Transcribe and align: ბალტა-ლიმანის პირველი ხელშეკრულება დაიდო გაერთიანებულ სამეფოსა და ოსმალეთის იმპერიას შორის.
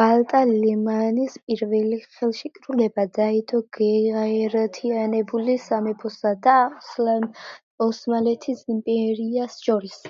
ბალტა-ლიმანის 0.00 1.34
პირველი 1.48 1.98
ხელშეკრულება 2.04 3.04
დაიდო 3.18 3.60
გაერთიანებულ 3.78 5.50
სამეფოსა 5.66 6.32
და 6.46 6.54
ოსმალეთის 7.88 8.64
იმპერიას 8.78 9.60
შორის. 9.68 10.00